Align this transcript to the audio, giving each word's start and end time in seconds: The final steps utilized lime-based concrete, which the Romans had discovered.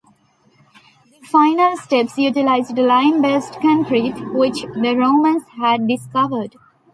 The 1.11 1.27
final 1.27 1.77
steps 1.77 2.17
utilized 2.17 2.75
lime-based 2.75 3.59
concrete, 3.61 4.15
which 4.33 4.63
the 4.63 4.95
Romans 4.97 5.43
had 5.59 5.87
discovered. 5.87 6.55